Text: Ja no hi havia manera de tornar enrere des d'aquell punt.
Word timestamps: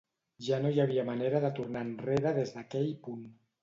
Ja 0.47 0.57
no 0.63 0.71
hi 0.77 0.81
havia 0.85 1.05
manera 1.11 1.43
de 1.45 1.53
tornar 1.61 1.87
enrere 1.91 2.37
des 2.43 2.59
d'aquell 2.61 2.95
punt. 3.09 3.27